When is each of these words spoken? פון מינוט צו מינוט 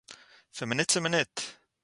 פון 0.55 0.69
מינוט 0.69 0.87
צו 0.91 1.01
מינוט 1.01 1.33